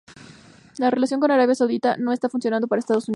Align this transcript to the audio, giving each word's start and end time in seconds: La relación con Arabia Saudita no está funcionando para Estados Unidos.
La 0.79 0.89
relación 0.89 1.19
con 1.19 1.29
Arabia 1.29 1.53
Saudita 1.53 1.95
no 1.95 2.11
está 2.11 2.27
funcionando 2.27 2.67
para 2.67 2.79
Estados 2.79 3.03
Unidos. 3.03 3.09